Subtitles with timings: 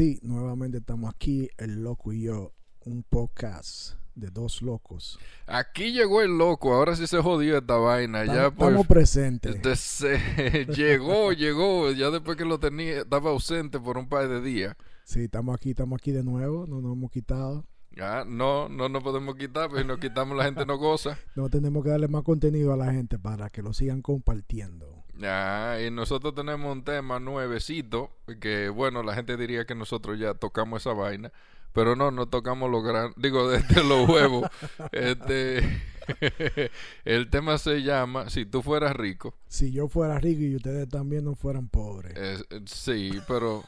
[0.00, 2.54] Sí, nuevamente estamos aquí, el loco y yo,
[2.86, 5.18] un podcast de dos locos.
[5.46, 8.24] Aquí llegó el loco, ahora sí se jodió esta vaina.
[8.24, 9.78] ya Estamos, por- estamos presentes.
[9.78, 14.74] se- llegó, llegó, ya después que lo tenía, estaba ausente por un par de días.
[15.04, 17.66] Sí, estamos aquí, estamos aquí de nuevo, no nos hemos quitado.
[18.00, 21.18] Ah, no, no nos podemos quitar, pero si nos quitamos la gente no goza.
[21.36, 24.99] No tenemos que darle más contenido a la gente para que lo sigan compartiendo.
[25.22, 28.10] Ah, y nosotros tenemos un tema nuevecito,
[28.40, 31.30] que bueno, la gente diría que nosotros ya tocamos esa vaina,
[31.72, 34.48] pero no, no tocamos los gran, digo, desde los huevos.
[34.92, 35.62] Este,
[37.04, 41.24] el tema se llama, si tú fueras rico, Si yo fuera rico y ustedes también
[41.24, 42.16] no fueran pobres.
[42.16, 43.64] Es- sí, pero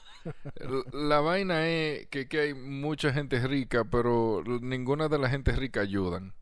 [0.93, 5.81] la vaina es que, que hay mucha gente rica, pero ninguna de la gente rica
[5.81, 6.33] ayudan.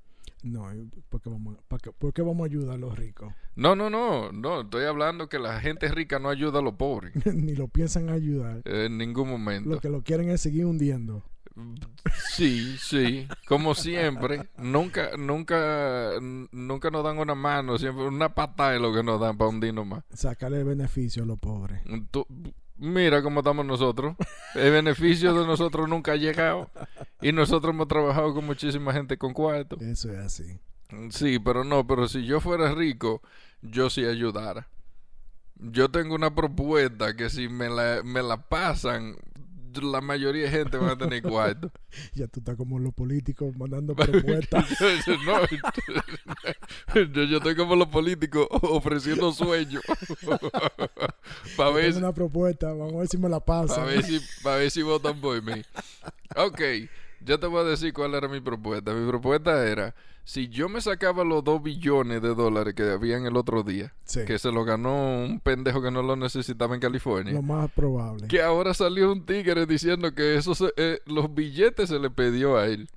[0.43, 0.67] No,
[1.09, 3.33] ¿por qué, vamos, por qué- por qué vamos a ayudar a los ricos?
[3.57, 7.13] No, no, no, no, estoy hablando que la gente rica no ayuda a los pobres
[7.35, 8.63] Ni lo piensan ayudar.
[8.65, 9.69] eh, en ningún momento.
[9.69, 11.23] Lo que lo quieren es seguir hundiendo.
[12.33, 16.11] Sí, sí, como siempre, nunca, nunca,
[16.53, 19.87] nunca nos dan una mano, siempre una patada es lo que nos dan para hundirnos
[19.87, 20.05] más.
[20.13, 21.83] Sacarle el beneficio a los pobres.
[22.11, 22.27] Tú-
[22.79, 24.17] mira cómo estamos nosotros.
[24.55, 26.71] El beneficio de nosotros nunca ha llegado.
[27.23, 29.77] Y nosotros hemos trabajado con muchísima gente con cuarto.
[29.81, 30.59] Eso es así.
[31.11, 33.23] Sí, pero no, pero si yo fuera rico,
[33.63, 34.69] yo sí ayudara.
[35.57, 39.17] Yo tengo una propuesta que si me la, me la pasan,
[39.81, 41.71] la mayoría de gente va a tener cuarto.
[42.15, 44.65] Ya tú estás como los políticos mandando propuestas.
[45.27, 45.41] No,
[46.95, 49.83] yo, yo estoy como los políticos ofreciendo sueños.
[51.57, 53.77] Para ver, si- una propuesta, vamos a ver si me la pasan.
[53.77, 55.63] pa' ver si, pa' ver si votan por mí.
[56.37, 56.61] Ok,
[57.25, 58.93] yo te voy a decir cuál era mi propuesta.
[58.93, 63.37] Mi propuesta era, si yo me sacaba los dos billones de dólares que habían el
[63.37, 67.33] otro día, Sí, que se lo ganó un pendejo que no lo necesitaba en California,
[67.33, 68.27] lo más probable.
[68.29, 72.57] que ahora salió un tigre diciendo que eso se- eh, los billetes se le perdió
[72.57, 72.89] a él.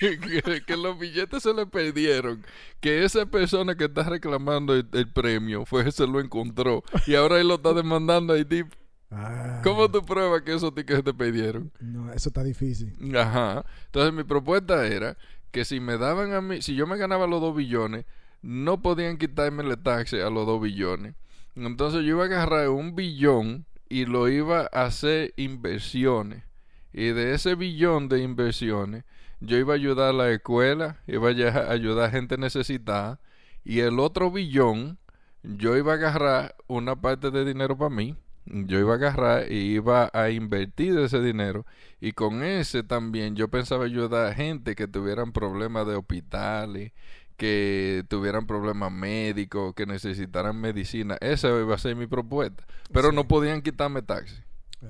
[0.00, 2.44] Y que, que los billetes se le perdieron.
[2.80, 6.82] Que esa persona que está reclamando el, el premio fue que se lo encontró.
[7.06, 8.64] Y ahora él lo está demandando a Haití.
[9.10, 11.70] Ah, ¿Cómo tú pruebas que esos tickets te perdieron?
[11.80, 12.92] No, eso está difícil.
[13.16, 13.64] Ajá.
[13.86, 15.16] Entonces mi propuesta era
[15.52, 18.04] que si me daban a mí, si yo me ganaba los dos billones,
[18.42, 21.14] no podían quitarme el taxi a los dos billones.
[21.54, 26.44] Entonces yo iba a agarrar un billón y lo iba a hacer inversiones.
[26.92, 29.04] Y de ese billón de inversiones,
[29.40, 33.20] yo iba a ayudar a la escuela, iba a ayudar a gente necesitada.
[33.64, 34.98] Y el otro billón,
[35.42, 38.16] yo iba a agarrar una parte de dinero para mí.
[38.46, 41.66] Yo iba a agarrar y iba a invertir ese dinero.
[42.00, 46.92] Y con ese también yo pensaba ayudar a gente que tuvieran problemas de hospitales,
[47.36, 51.16] que tuvieran problemas médicos, que necesitaran medicina.
[51.20, 52.64] Esa iba a ser mi propuesta.
[52.92, 53.16] Pero Sí.
[53.16, 54.36] no podían quitarme taxi.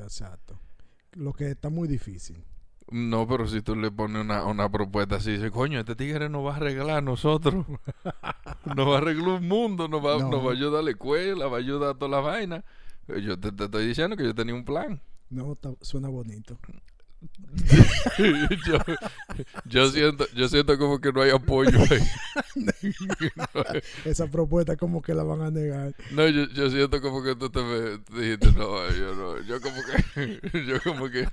[0.03, 0.59] Exacto.
[1.13, 2.45] Lo que está muy difícil.
[2.91, 6.45] No, pero si tú le pones una, una propuesta así, dice, coño, este tigre nos
[6.45, 7.67] va a arreglar a nosotros.
[8.77, 10.31] nos va a arreglar un mundo, nos va, No.
[10.31, 12.63] nos va a ayudar a la escuela, va a ayudar a todas las vainas.
[13.09, 15.01] Yo te, te estoy diciendo que yo tenía un plan.
[15.31, 16.59] No, suena bonito.
[18.67, 18.79] yo,
[19.65, 22.03] yo siento, yo siento como que no hay apoyo ahí.
[24.05, 25.95] Esa propuesta como que la van a negar.
[26.13, 29.77] No, yo, yo siento como que tú te me- dijiste, no, yo no, yo como
[29.83, 31.27] que, yo como que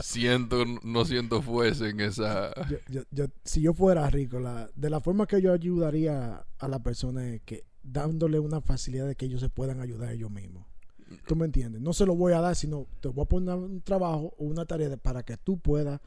[0.00, 2.52] siento, no siento fuerza en esa...
[2.68, 6.68] Yo- yo- yo- si yo fuera rico, la, de la forma que yo ayudaría a
[6.68, 10.66] la persona es que dándole una facilidad de que ellos se puedan ayudar ellos mismos.
[11.26, 11.80] ¿Tú me entiendes?
[11.80, 14.64] No se lo voy a dar, sino te voy a poner un trabajo o una
[14.64, 16.00] tarea para que tú puedas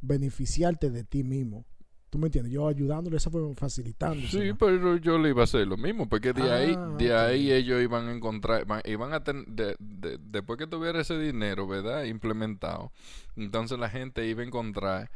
[0.00, 1.64] beneficiarte de ti mismo.
[2.10, 2.52] ¿Tú me entiendes?
[2.52, 4.24] Yo ayudándole esa forma, facilitando.
[4.28, 7.50] Sí, pero yo le iba a hacer lo mismo, porque de ahí, Ah, de ahí
[7.52, 12.04] ellos iban a encontrar, iban a tener, de- de- después que tuviera ese dinero, ¿verdad?
[12.04, 12.92] Implementado,
[13.34, 15.10] entonces la gente iba a encontrar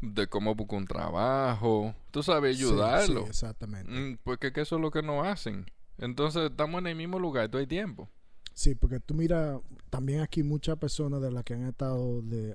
[0.00, 3.20] de cómo buscar un trabajo, tú sabes, ayudarlo.
[3.22, 3.92] Sí, exactamente.
[3.92, 5.66] Mm, Porque que eso es lo que no hacen.
[5.98, 8.10] Entonces estamos en el mismo lugar todo el tiempo.
[8.54, 9.60] Sí, porque tú miras
[9.90, 12.54] también aquí muchas personas de las que han estado de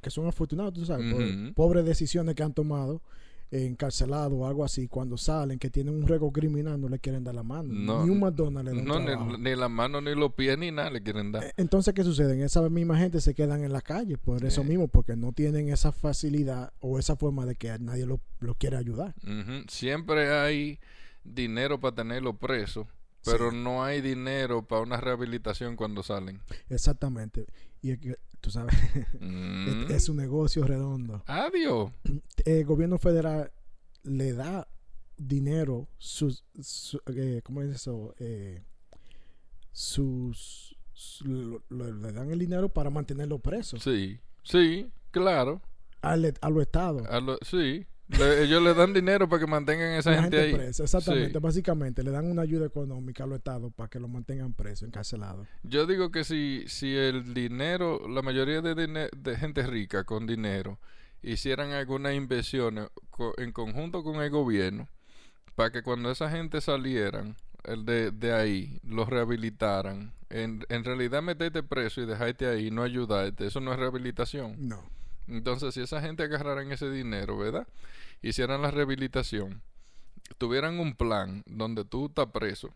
[0.00, 3.02] que son afortunados, tú sabes, por pobres decisiones que han tomado,
[3.50, 7.22] eh, encarcelados o algo así, cuando salen, que tienen un récord criminal, no le quieren
[7.22, 7.68] dar la mano.
[7.70, 10.70] No, ni un McDonald's le dan No, ni, ni la mano, ni los pies, ni
[10.70, 11.44] nada le quieren dar.
[11.44, 12.42] Eh, Entonces, ¿qué sucede?
[12.42, 15.92] Esa misma gente se quedan en la calle por eso mismo, porque no tienen esa
[15.92, 19.14] facilidad o esa forma de que nadie lo, lo quiere ayudar.
[19.68, 20.78] Siempre hay
[21.22, 22.88] dinero para tenerlo preso,
[23.24, 23.56] pero Sí.
[23.56, 26.40] no hay dinero para una rehabilitación cuando salen.
[26.68, 27.46] Exactamente.
[27.80, 28.74] Y es que, tú sabes,
[29.20, 29.84] Mm.
[29.88, 31.22] es, es un negocio redondo.
[31.26, 31.90] Adiós.
[32.44, 33.52] el gobierno federal
[34.04, 34.66] le da
[35.16, 38.14] dinero, sus, su- eh, ¿cómo es eso?
[38.18, 38.62] Eh,
[39.72, 40.76] sus
[41.24, 45.60] lo- le dan el dinero para mantenerlo preso Sí, sí, claro.
[46.00, 47.06] al, a los estados.
[47.08, 47.86] A lo- sí,
[48.18, 50.54] Le- ellos le dan dinero para que mantengan a esa gente, gente ahí.
[50.54, 51.32] presa, exactamente.
[51.32, 51.38] Sí.
[51.40, 55.46] Básicamente le dan una ayuda económica a los estados para que lo mantengan preso, encarcelado.
[55.62, 60.78] Yo digo que si, si el dinero, la mayoría de, gente rica con dinero,
[61.22, 64.88] hicieran algunas inversiones co- en conjunto con el gobierno,
[65.54, 71.22] para que cuando esa gente salieran el de, de ahí, los rehabilitaran, en, en realidad
[71.22, 74.56] meterte preso y dejarte ahí, no ayudarte, eso no es rehabilitación.
[74.68, 74.82] No.
[75.28, 77.66] Entonces, si esa gente agarraran ese dinero, ¿verdad?
[78.22, 79.62] Hicieran la rehabilitación,
[80.38, 82.74] tuvieran un plan donde tú estás preso,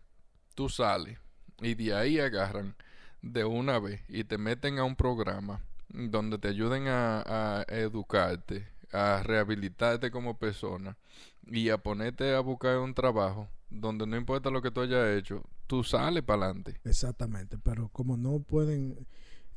[0.55, 1.19] tú sales
[1.61, 2.75] y de ahí agarran
[3.21, 9.21] de una vez y te meten a un programa donde te ayuden a, educarte, a
[9.23, 10.97] rehabilitarte como persona
[11.45, 15.43] y a ponerte a buscar un trabajo donde no importa lo que tú hayas hecho,
[15.65, 16.79] tú sales para adelante.
[16.83, 17.57] Exactamente.
[17.57, 19.07] Pero como no pueden,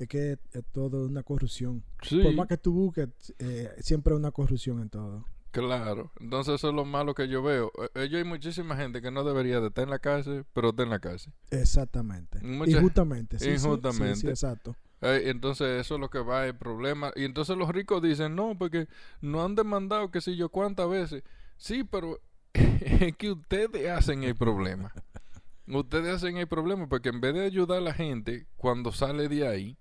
[0.05, 1.83] es que es todo una corrupción.
[2.03, 2.21] Sí.
[2.23, 3.09] Por más que tú busques,
[3.39, 5.25] eh, siempre hay una corrupción en todo.
[5.53, 7.73] Claro, entonces eso es lo malo que yo veo.
[7.95, 10.85] Eh, Ellos hay muchísima gente que no debería de estar en la cárcel, pero está
[10.85, 11.33] en la cárcel.
[11.51, 12.39] Exactamente.
[12.41, 13.39] Mucha- Injustamente.
[13.39, 14.17] sí, sí, sí, Injustamente.
[14.17, 14.77] Sí, exacto.
[15.03, 17.11] Eh, entonces eso es lo que va el problema.
[17.17, 18.87] Y entonces los ricos dicen, no, porque
[19.21, 21.25] no han demandado que sé yo cuántas veces.
[21.57, 22.21] Sí, pero
[22.55, 24.93] es que ustedes hacen el problema.
[25.67, 29.47] Ustedes hacen el problema porque en vez de ayudar a la gente cuando sale de
[29.47, 29.79] ahí,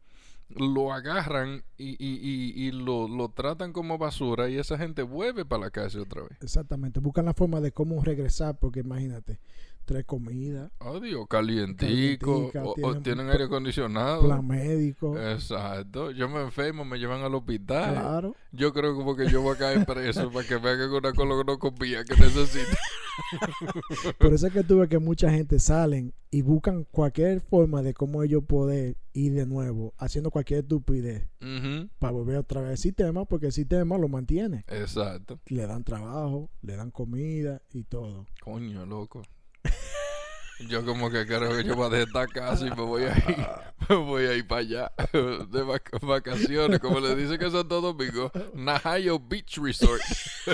[0.49, 5.45] lo agarran y, y, y, y lo, lo tratan como basura y esa gente vuelve
[5.45, 6.37] para la cárcel otra vez.
[6.41, 6.99] Exactamente.
[6.99, 9.39] Buscan la forma de cómo regresar, porque imagínate,
[9.89, 12.51] trae comida, Oh, Dios, calientico.
[12.83, 14.23] O- tienen aire acondicionado.
[14.23, 15.17] plan médico.
[15.17, 16.11] Exacto.
[16.11, 17.93] Yo me enfermo, me llevan al hospital.
[17.95, 18.35] Claro.
[18.51, 22.03] Yo creo como que yo voy a caer preso para que me hagan una colonoscopia
[22.03, 22.77] que necesito.
[24.19, 28.23] Por eso es que tuve que mucha gente salen y buscan cualquier forma de cómo
[28.23, 31.27] ellos poder ir de nuevo haciendo cualquier estupidez
[31.97, 34.63] para volver otra vez al sistema, porque el sistema lo mantiene.
[34.67, 35.39] Exacto.
[35.47, 38.27] Le dan trabajo, le dan comida y todo.
[38.43, 39.23] Coño, loco.
[40.67, 43.47] Yo como que creo que yo voy a esta casa y me voy a ir,
[43.89, 48.31] me voy a ir para allá de vac- vacaciones, como le dicen que Santo Domingo,
[48.53, 50.01] Najayo Beach Resort,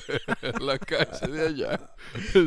[0.61, 1.91] la casa de allá.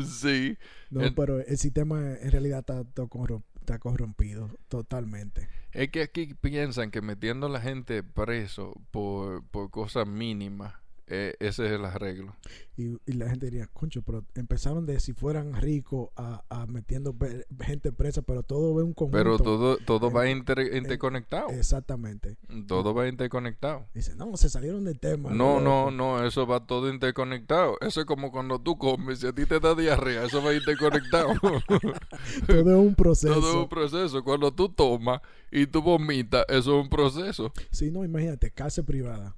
[0.06, 0.56] Sí,
[0.90, 5.48] No, En- pero el sistema en realidad está corrompido totalmente.
[5.72, 10.74] es que aquí piensan que metiendo a la gente preso por, por cosas mínimas,
[11.08, 12.36] eh, ese es el arreglo.
[12.76, 17.14] Y, y la gente diría, concho, pero empezaron de si fueran ricos a, a metiendo
[17.60, 19.18] gente presa, pero todo es un conjunto.
[19.18, 21.48] Pero todo, todo va inter- interconectado.
[21.48, 22.36] Exactamente.
[22.68, 23.86] Todo va interconectado.
[23.94, 25.30] Dice, no, se salieron del tema.
[25.30, 25.90] No, no, loco".
[25.90, 27.76] no, eso va todo interconectado.
[27.80, 31.30] Eso es como cuando tú comes, si a ti te da diarrea, eso va interconectado.
[32.46, 33.34] Todo es un proceso.
[33.34, 34.22] todo es un proceso.
[34.24, 35.20] Cuando tú tomas
[35.50, 37.52] y tú vomitas, eso es un proceso.
[37.70, 39.34] Si no, imagínate, cárcel privada.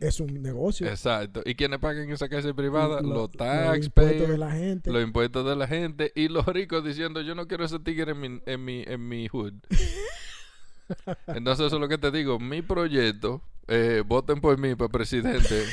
[0.00, 0.86] Es un negocio.
[0.88, 1.42] Exacto.
[1.44, 3.00] ¿Y quiénes pagan esa cárcel privada?
[3.00, 4.90] Lo- los los impuestos de la gente.
[4.92, 8.20] los impuestos de la gente y los ricos diciendo yo no quiero ese tigre en
[8.20, 9.54] mi, en mi, en mi hood.
[11.26, 12.38] Entonces eso es lo que te digo.
[12.38, 15.64] Mi proyecto, eh, voten por mí para presidente,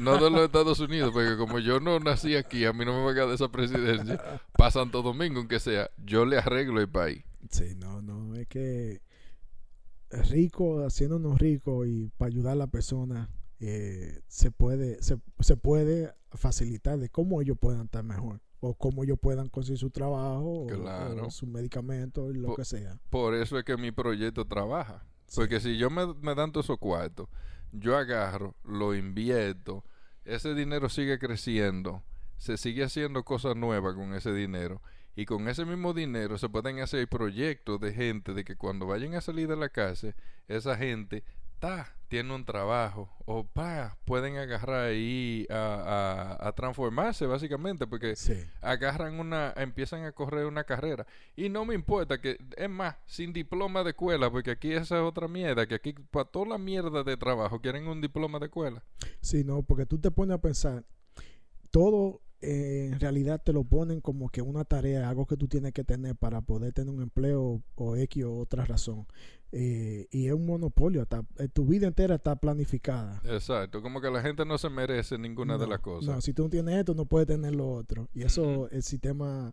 [0.00, 3.04] no de los Estados Unidos, porque como yo no nací aquí, a mí no me
[3.04, 4.22] va a quedar esa presidencia.
[4.56, 7.24] Para Santo Domingo, aunque sea, yo le arreglo el país.
[7.50, 9.00] Sí, no, no, es que
[10.10, 13.30] rico, haciéndonos ricos y para ayudar a la persona,
[13.60, 19.04] eh, se puede, se, se puede facilitar de cómo ellos puedan estar mejor o cómo
[19.04, 21.26] ellos puedan conseguir su trabajo o- Claro.
[21.26, 22.98] o, su medicamento y lo Po- que sea.
[23.10, 25.04] Por eso es que mi proyecto trabaja.
[25.26, 25.36] Sí.
[25.40, 27.28] Porque si yo me, me dan todos esos cuartos,
[27.72, 29.84] yo agarro, lo invierto,
[30.24, 32.02] ese dinero sigue creciendo,
[32.38, 34.80] se sigue haciendo cosas nuevas con ese dinero.
[35.18, 39.16] Y con ese mismo dinero se pueden hacer proyectos de gente de que cuando vayan
[39.16, 40.14] a salir de la casa,
[40.46, 41.24] esa gente
[41.58, 48.14] ta, tiene un trabajo o pa, pueden agarrar ahí a, a- a transformarse básicamente porque
[48.14, 51.04] Sí, agarran una, empiezan a correr una carrera.
[51.34, 55.02] Y no me importa que, es más, sin diploma de escuela, porque aquí esa es
[55.02, 58.84] otra mierda, que aquí para toda la mierda de trabajo quieren un diploma de escuela.
[59.20, 60.84] sí, no, porque tú te pones a pensar,
[61.72, 65.72] todo eh, en realidad te lo ponen como que una tarea, algo que tú tienes
[65.72, 69.06] que tener para poder tener un empleo o X o otra razón.
[69.50, 73.20] Eh, y es un monopolio, está- eh, tu vida entera está planificada.
[73.24, 76.14] Exacto, como que la gente no se merece ninguna de las cosas.
[76.14, 78.08] No, si tú no tienes esto, no puedes tener lo otro.
[78.14, 79.52] Y eso, el sistema,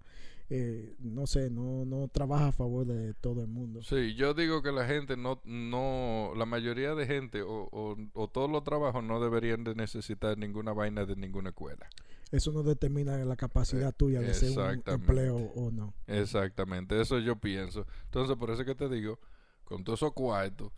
[0.49, 3.81] eh, no sé, no, no trabaja a favor de todo el mundo.
[3.83, 8.27] Sí, yo digo que la gente no, no, la mayoría de gente o, o, o
[8.27, 11.87] todos los trabajos no deberían de necesitar ninguna vaina de ninguna escuela.
[12.31, 15.93] Eso no determina la capacidad tuya de ser un empleo o no.
[16.07, 17.85] Exactamente, eso yo pienso.
[18.05, 19.19] Entonces, por eso que te digo,
[19.63, 20.71] con todos esos cuartos,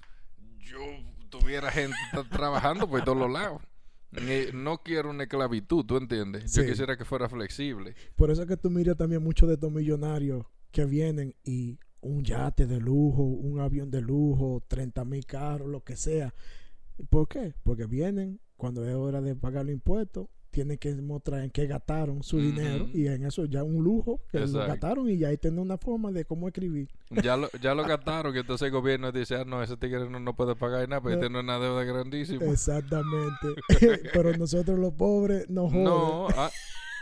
[0.60, 0.78] yo
[1.30, 3.62] tuviera gente tra- trabajando por todos los lados.
[4.54, 6.54] No quiero una esclavitud, ¿tú entiendes?
[6.54, 7.96] Yo quisiera que fuera flexible.
[8.16, 12.24] Por eso es que tú miras también muchos de estos millonarios que vienen y un
[12.24, 16.34] yate de lujo, un avión de lujo, 30 mil carros, lo que sea.
[17.10, 17.54] ¿Por qué?
[17.64, 20.28] Porque vienen cuando es hora de pagar los impuestos,
[20.58, 24.40] tienen que mostrar en qué gastaron su dinero y en eso ya un lujo que
[24.40, 26.90] lo gastaron y ya ahí tienen una forma de cómo escribir.
[27.12, 30.20] Ya lo, ya lo gastaron, que entonces el gobierno dice, ah, no, ese tigre no,
[30.20, 31.22] no puede pagar nada, porque No.
[31.22, 32.44] tiene una deuda grandísima.
[32.46, 33.48] Exactamente.
[34.14, 35.84] Pero nosotros los pobres no joden.
[35.84, 36.50] No, a-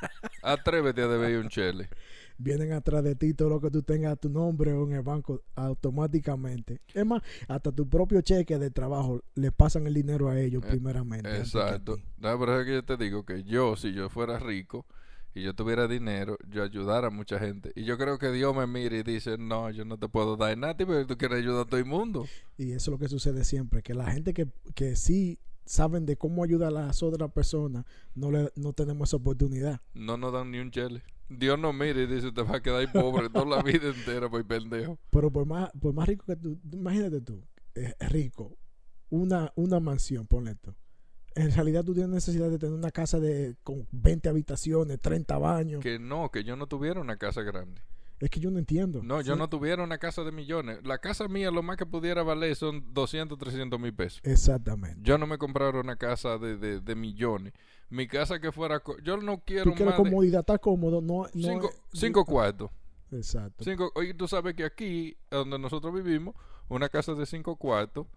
[0.43, 1.87] atrévete a deber un chele.
[2.37, 5.01] Vienen atrás de ti todo lo que tú tengas a tu nombre o en el
[5.01, 6.81] banco automáticamente.
[6.93, 10.67] Es más, hasta tu propio cheque de trabajo le pasan el dinero a ellos Eh,
[10.69, 11.37] primeramente.
[11.37, 11.97] Exacto.
[12.17, 14.85] No, pero es que yo te digo que yo, si yo fuera rico
[15.33, 17.71] y yo tuviera dinero, yo ayudara a mucha gente.
[17.75, 20.57] Y yo creo que Dios me mira y dice, no, yo no te puedo dar
[20.57, 22.25] nada, pero tú quieres ayudar a todo el mundo.
[22.57, 26.15] Y eso es lo que sucede siempre, que la gente que, que sí saben de
[26.17, 29.81] cómo ayudar a las otras personas, no, le, no tenemos esa oportunidad.
[29.93, 31.03] No nos dan ni un chele.
[31.27, 34.45] Dios nos mira y dice, te vas a quedar pobre toda la vida entera por
[34.45, 34.99] pendejo.
[35.09, 37.43] Pero por más, por más rico que tú, imagínate tú,
[37.73, 38.57] eh, rico,
[39.09, 40.75] una, una mansión, ponle esto.
[41.33, 45.81] En realidad tú tienes necesidad de tener una casa de con 20 habitaciones, 30 baños.
[45.81, 47.81] Que no, que yo no tuviera una casa grande.
[48.19, 49.01] Es que yo no entiendo.
[49.03, 50.79] No, yo no tuviera una casa de millones.
[50.83, 54.21] La casa mía lo más que pudiera valer son 200, 300 mil pesos.
[54.23, 54.99] Exactamente.
[55.03, 57.53] Yo no me compraron una casa de, de, de millones.
[57.89, 58.81] Mi casa que fuera...
[59.03, 62.25] Yo no quiero Tú quieres más de comodidad, estar cómodo, no, no cinco, es- cinco
[62.25, 62.71] cuartos.
[63.11, 63.63] Exacto.
[63.63, 66.35] Cinco, oye, tú sabes que aquí, donde nosotros vivimos,
[66.69, 68.07] una casa de cinco cuartos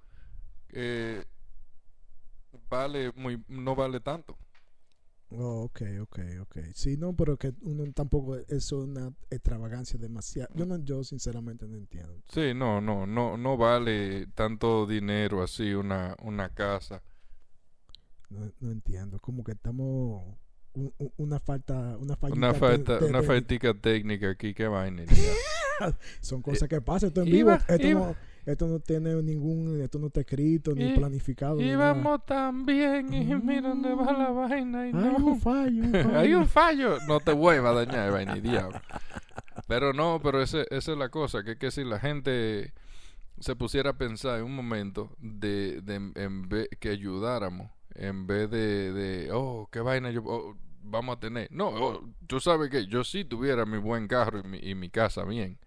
[0.71, 1.25] eh,
[2.71, 4.37] vale muy, no vale tanto.
[5.31, 6.57] Oh, ok, ok, ok.
[6.75, 10.49] Sí, no, pero que uno tampoco es una extravagancia demasiado.
[10.55, 12.23] Yo no, yo sinceramente no entiendo.
[12.33, 17.03] Sí, no, no, no, no vale tanto dinero así una, una casa.
[18.31, 19.19] No, no entiendo.
[19.21, 20.35] Como que estamos
[20.73, 25.05] un- un- una falta, una fallita Una falta, una faltica técnica aquí, qué vaina.
[26.21, 27.09] Son cosas que pasan.
[27.09, 27.65] Esto en iba- vivo.
[27.69, 28.17] Esto iba- no,
[28.51, 31.57] esto no tiene ningún, esto no está escrito ni Y- planificado.
[31.57, 31.73] ni nada.
[31.95, 35.17] Íbamos tan bien y mira dónde va la vaina y Hay no.
[35.17, 35.83] un fallo.
[35.85, 36.19] un fallo.
[36.19, 36.99] Hay un fallo.
[37.07, 38.81] No te vuelva a dañar, vaina y diablo.
[39.67, 42.73] Pero no, pero ese, esa es la cosa, que, que si la gente
[43.41, 48.27] se pusiera a pensar en un momento de, de en- en vez que ayudáramos, en
[48.27, 51.49] vez de, de oh, qué vaina yo oh, vamos a tener.
[51.53, 54.89] No, oh, tú sabes que yo sí tuviera mi buen carro y mi, y mi
[54.89, 55.59] casa bien.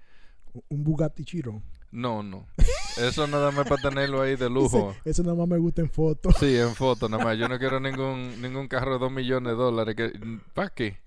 [0.70, 1.62] Un Bugatti Chiron.
[1.92, 2.48] No, no.
[2.98, 4.96] Eso nada más para tenerlo ahí de lujo.
[5.06, 6.36] Eso nada más me gusta en fotos.
[6.40, 7.38] Sí, en foto nada más.
[7.38, 9.96] Yo no quiero ningún ningún carro de dos millones de dólares.
[9.96, 10.12] Que,
[10.54, 10.98] ¿Para qué?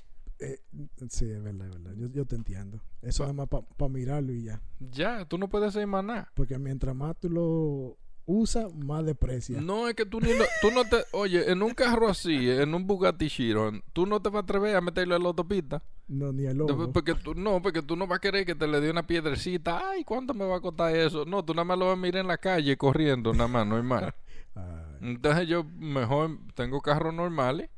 [0.41, 0.61] Eh,
[1.09, 1.93] sí, es verdad, es verdad.
[1.97, 2.81] Yo, yo te entiendo.
[3.03, 4.61] Eso Pa- nada más para mirarlo y ya.
[4.79, 6.31] Ya, tú no puedes hacer más nada.
[6.35, 7.97] Porque mientras más tú lo
[8.27, 9.61] usas, más deprecia.
[9.61, 11.05] No, es que tú, ni lo- tú no te...
[11.13, 14.77] Oye, en un carro así, en un Bugatti Chiron, tú no te vas a atrever
[14.77, 15.83] a meterlo en la autopista.
[16.09, 16.93] No, ni Después, logo.
[16.93, 19.91] Porque tú, no, porque tú no vas a querer que te le dé una piedrecita.
[19.91, 21.25] Ay, ¿cuánto me va a costar eso?
[21.25, 23.77] No, tú nada más lo vas a mirar en la calle corriendo, nada más, no
[23.77, 24.13] hay más.
[25.01, 27.71] Entonces yo mejor tengo carros normales,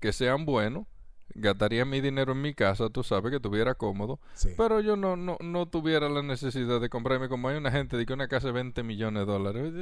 [0.00, 0.86] que sean buenos.
[1.34, 4.20] Gastaría mi dinero en mi casa, tú sabes, que estuviera cómodo.
[4.34, 4.50] sí.
[4.56, 8.06] Pero yo no, no, no tuviera la necesidad de comprarme como hay una gente de
[8.06, 9.72] que una casa de 20 millones de dólares.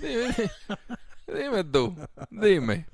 [0.00, 0.34] Dime,
[1.26, 1.94] dime tú,
[2.30, 2.86] dime.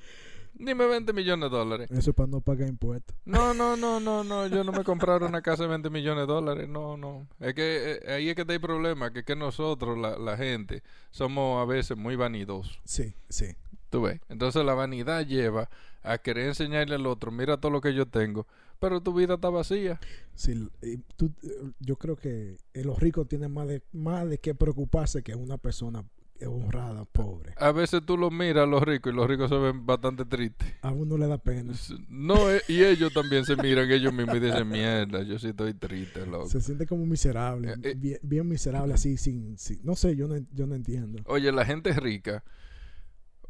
[0.56, 1.90] Dime 20 millones de dólares.
[1.90, 3.14] Eso es para no pagar impuestos.
[3.24, 4.46] No, no, no, no, no.
[4.46, 6.68] Yo no me compraron una casa de 20 millones de dólares.
[6.68, 7.26] No, no.
[7.40, 9.12] Es que eh, ahí es que está el problema.
[9.12, 12.80] Que es que nosotros, la, la gente, somos a veces muy vanidosos.
[12.84, 13.46] Sí, sí.
[13.94, 14.20] ¿Tú ves?
[14.28, 15.70] Entonces la vanidad lleva
[16.02, 18.44] a querer enseñarle al otro, mira todo lo que yo tengo.
[18.80, 20.00] Pero tu vida está vacía.
[20.34, 20.68] Sí,
[21.16, 25.22] tú- eh, yo creo que eh, los ricos tienen más de, más de qué preocuparse
[25.22, 26.04] que una persona
[26.44, 27.54] honrada, pobre.
[27.56, 30.74] A veces tú los miras a los ricos y los ricos se ven bastante tristes.
[30.82, 31.72] A uno le da pena.
[32.08, 35.72] No, eh, y ellos también se miran ellos mismos y dicen, mierda, yo sí estoy
[35.74, 36.48] triste, loco.
[36.48, 37.74] Se siente como miserable.
[37.84, 37.94] Eh.
[37.96, 41.22] bien, bien miserable así, sin, sin- No sé, yo no, yo no entiendo.
[41.26, 42.42] Oye, la gente rica,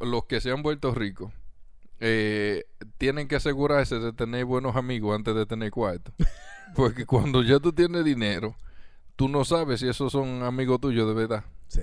[0.05, 1.33] los que se han vuelto ricos,
[2.01, 2.65] eh,
[2.99, 6.13] tienen que asegurarse de tener buenos amigos antes de tener cuarto.
[6.75, 8.57] Porque cuando ya tú tienes dinero,
[9.17, 11.45] tú no sabes si esos son amigos tuyos de verdad.
[11.69, 11.83] Sí.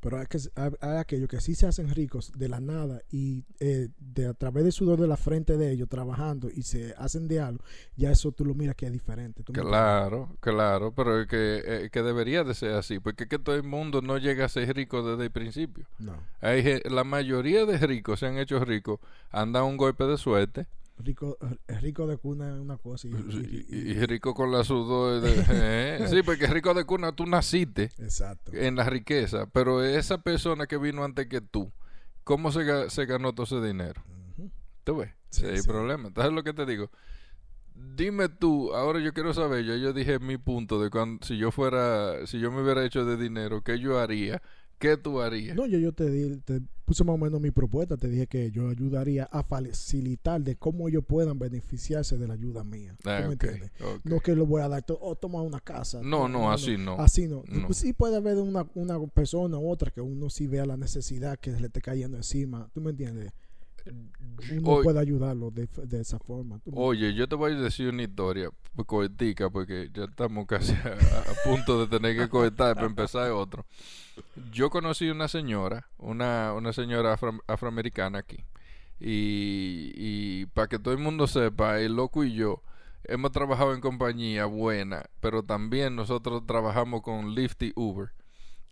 [0.00, 3.44] Pero hay, que, hay, hay aquellos que sí se hacen ricos de la nada y
[3.60, 7.28] eh, de a través del sudor de la frente de ellos trabajando y se hacen
[7.28, 7.62] de algo,
[7.96, 9.44] ya eso tú lo miras que es diferente.
[9.44, 13.54] Claro, claro, pero es que, eh, que debería de ser así, porque es que todo
[13.54, 15.86] el mundo no llega a ser rico desde el principio.
[15.98, 16.14] No.
[16.40, 20.66] Hay, la mayoría de ricos se han hecho ricos, han dado un golpe de suerte
[21.02, 21.38] Rico,
[21.68, 23.08] eh, rico de cuna es una cosa.
[23.08, 25.20] Y, Y, y- y- y rico con la sudor.
[25.20, 25.44] de-
[26.02, 26.06] ¿eh?
[26.08, 28.52] Sí, porque rico de cuna tú naciste exacto.
[28.54, 31.72] en la riqueza, pero esa persona que vino antes que tú,
[32.24, 34.02] ¿cómo se, se ganó todo ese dinero?
[34.84, 35.10] ¿Tú ves?
[35.30, 35.68] Sí, Sí, hay sí.
[35.68, 36.08] problema.
[36.08, 36.90] Entonces lo que te digo,
[37.74, 41.50] dime tú, ahora yo quiero saber, yo, yo dije mi punto de cuando, si yo
[41.50, 44.42] fuera, si yo me hubiera hecho de dinero, ¿qué yo haría?
[44.80, 45.54] ¿Qué tú harías?
[45.54, 47.98] No, yo, yo te, di, te puse más o menos mi propuesta.
[47.98, 52.64] Te dije que yo ayudaría a facilitar de cómo ellos puedan beneficiarse de la ayuda
[52.64, 52.96] mía.
[53.02, 53.70] ¿Tú Ah, me entiendes?
[54.04, 56.00] No que lo voy a dar, oh, toma una casa.
[56.02, 56.98] No, no, así no.
[56.98, 57.44] Así no.
[57.46, 57.66] No.
[57.66, 61.38] Pues sí puede haber una, una persona u otra que uno sí vea la necesidad
[61.38, 62.70] que le esté cayendo encima.
[62.72, 63.32] ¿Tú me entiendes?
[64.52, 66.58] Uno Oye, puede ayudarlo de, de esa forma.
[66.60, 68.50] ¿tú me- oye, yo te voy a decir una historia
[68.86, 70.76] cortica porque ya estamos casi a,
[71.30, 73.66] a punto de tener que cortar para empezar otro.
[74.52, 78.44] Yo conocí una señora, una, una señora afro- afroamericana aquí.
[78.98, 82.62] Y, y para que todo el mundo sepa, el loco y yo
[83.04, 88.10] hemos trabajado en compañía buena, pero también nosotros trabajamos con Lyft y Uber.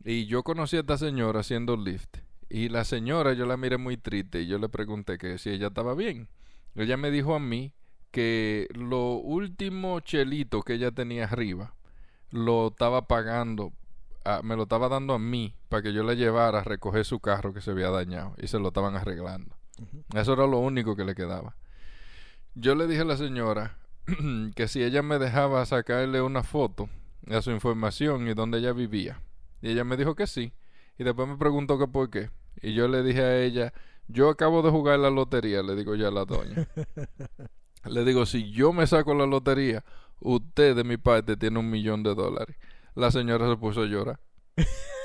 [0.04, 2.18] Y yo conocí a esta señora haciendo Lyft.
[2.50, 5.69] Y la señora yo la miré muy triste y yo le pregunté que si ella
[5.69, 6.28] estaba bien.
[6.75, 7.73] Ella me dijo a mí
[8.11, 11.75] que lo último chelito que ella tenía arriba
[12.31, 13.73] lo estaba pagando,
[14.25, 17.21] a- me lo estaba dando a mí para que yo la llevara a recoger su
[17.21, 19.55] carro que se había dañado y se lo estaban arreglando.
[20.14, 21.55] Eso era lo único que le quedaba.
[22.55, 23.76] Yo le dije a la señora
[24.55, 26.88] que si ella me dejaba sacarle una foto
[27.31, 29.21] a su información y dónde ella vivía.
[29.61, 30.52] Y ella me dijo que sí.
[30.99, 32.31] Y después me preguntó que por qué.
[32.61, 33.73] Y yo le dije a ella,
[34.09, 36.67] yo acabo de jugar la lotería, le digo yo a la doña.
[37.85, 39.85] le digo, si yo me saco la lotería,
[40.21, 42.57] usted de mi parte tiene un millón de dólares.
[42.95, 44.19] La señora se puso a llorar.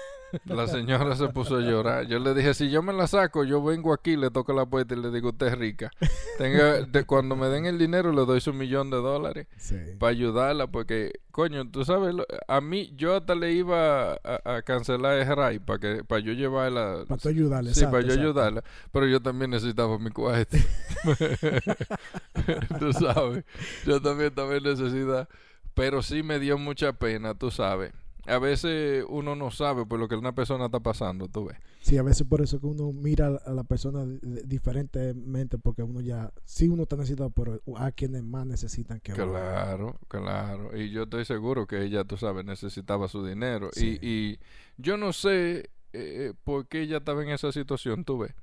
[0.46, 2.06] La señora se puso a llorar.
[2.08, 4.94] Yo le dije, si yo me la saco, yo vengo aquí, le toco la puerta
[4.96, 5.92] y le digo, usted es rica.
[6.38, 9.76] Tenga, de, cuando me den el dinero, le doy su millón de dólares Sí.
[10.00, 14.62] para ayudarla, porque, coño, tú sabes, lo- a mí, yo hasta le iba a, a
[14.64, 17.04] cancelar el RAI para que para yo llevarla.
[17.08, 17.74] Para tú ayudarle.
[17.74, 18.22] Sí, exacto, para yo exacto.
[18.30, 18.64] ayudarla.
[18.92, 20.58] Pero yo también necesitaba mi cuarto.
[22.80, 23.44] tú sabes.
[23.86, 25.28] Yo también estaba en necesidad.
[25.74, 27.92] Pero sí me dio mucha pena, tú sabes.
[28.26, 31.58] A veces uno no sabe por lo que una persona está pasando, tú ves.
[31.82, 35.84] Sí, a veces por eso que uno mira a la persona di- di- diferentemente porque
[35.84, 39.30] uno ya, sí uno está necesitado, pero a quienes más necesitan que uno.
[39.30, 40.78] Claro, claro.
[40.78, 43.70] Y yo estoy seguro que ella, tú sabes, necesitaba su dinero.
[43.74, 43.98] Sí.
[44.02, 44.40] Y, y
[44.78, 48.34] yo no sé eh, por qué ella estaba en esa situación, tú ves.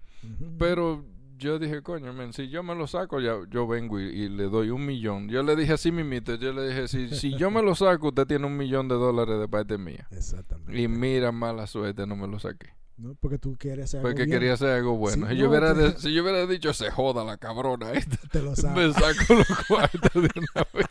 [0.59, 1.03] Pero
[1.41, 4.45] yo dije, coño, men, si yo me lo saco, ya yo vengo y, y le
[4.45, 5.29] doy un millón.
[5.29, 8.27] Yo le dije así mimito, yo le dije, si, si yo me lo saco, usted
[8.27, 10.07] tiene un millón de dólares de parte mía.
[10.13, 10.81] Exactamente.
[10.81, 12.69] Y mira, mala suerte, no me lo saqué.
[12.97, 13.15] ¿no?
[13.19, 15.27] Porque tú quieres hacer algo Porque quería hacer algo bueno.
[15.27, 18.17] Sí, si, yo hubiera te- de- si yo hubiera dicho, se joda la cabrona esta,
[18.31, 18.95] te lo me sabes.
[18.95, 20.87] saco los cuartos de una vez.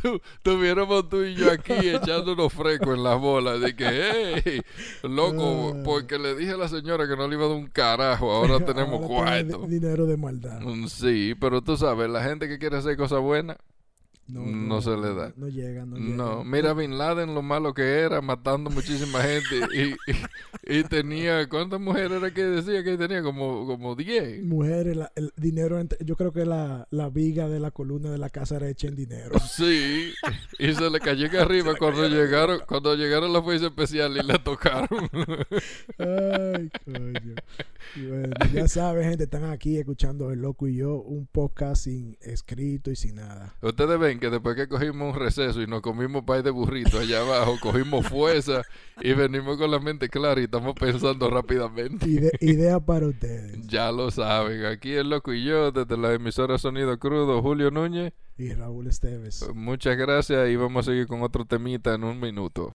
[0.00, 4.60] Tú, tuviéramos tú y yo aquí echándonos fresco en las bolas de que, hey,
[5.02, 5.82] loco, Ah.
[5.84, 8.58] porque le dije a la señora que no le iba a dar un carajo, ahora
[8.64, 9.06] tenemos Ahora
[9.42, 9.66] cuarto.
[9.66, 10.60] di- dinero de maldad.
[10.60, 13.56] Mm, Sí, pero tú sabes, la gente que quiere hacer cosas buenas,
[14.32, 15.32] No se le da.
[15.36, 16.42] No llega, no no.
[16.42, 16.44] llega.
[16.44, 19.60] Mira Bin Laden lo malo que era, matando muchísima gente.
[19.74, 23.22] Y, y, y tenía, ¿cuántas mujeres era que decía que tenía?
[23.22, 24.44] Como, como 10.
[24.44, 28.18] Mujeres, la- el dinero, entre- yo creo que la, la viga de la columna de
[28.18, 29.32] la casa era hecha en dinero.
[29.50, 30.12] Sí,
[30.58, 34.42] y se le cayó que arriba cuando llegaron, cuando llegaron las fuerzas especiales y la
[34.42, 34.88] tocaron.
[35.98, 37.34] Ay, coño.
[37.96, 42.90] Bueno, ya saben, gente, están aquí escuchando El Loco y yo, un podcast sin escrito
[42.90, 43.54] y sin nada.
[43.62, 47.20] Ustedes ven que después que cogimos un receso y nos comimos pay de burrito allá
[47.20, 48.62] abajo, cogimos fuerza
[49.00, 52.06] y venimos con la mente clara y estamos pensando rápidamente.
[52.06, 53.66] Ide- idea para ustedes.
[53.66, 58.12] Ya lo saben, aquí el loco y yo, desde la emisora Sonido Crudo, Julio Núñez.
[58.38, 59.46] Y Raúl Esteves.
[59.54, 62.68] Muchas gracias y vamos a seguir con otro temita en un minuto.